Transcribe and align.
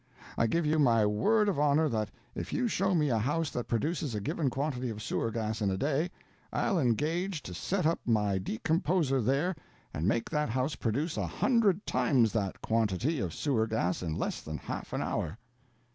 I 0.35 0.47
give 0.47 0.65
you 0.65 0.79
my 0.79 1.05
word 1.05 1.47
of 1.47 1.59
honor 1.59 1.87
that 1.87 2.09
if 2.33 2.51
you 2.51 2.67
show 2.67 2.95
me 2.95 3.09
a 3.09 3.19
house 3.19 3.51
that 3.51 3.67
produces 3.67 4.15
a 4.15 4.19
given 4.19 4.49
quantity 4.49 4.89
of 4.89 4.99
sewer 4.99 5.29
gas 5.29 5.61
in 5.61 5.69
a 5.69 5.77
day, 5.77 6.09
I'll 6.51 6.79
engage 6.79 7.43
to 7.43 7.53
set 7.53 7.85
up 7.85 7.99
my 8.03 8.39
decomposer 8.39 9.21
there 9.23 9.55
and 9.93 10.07
make 10.07 10.27
that 10.31 10.49
house 10.49 10.73
produce 10.73 11.17
a 11.17 11.27
hundred 11.27 11.85
times 11.85 12.33
that 12.33 12.63
quantity 12.63 13.19
of 13.19 13.31
sewer 13.31 13.67
gas 13.67 14.01
in 14.01 14.15
less 14.15 14.41
than 14.41 14.57
half 14.57 14.91
an 14.91 15.03
hour." 15.03 15.37